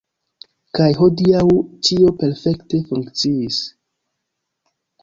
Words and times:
Kaj 0.79 0.87
hodiaŭ 1.01 1.43
ĉio 1.89 2.09
perfekte 2.25 2.83
funkciis. 2.89 3.63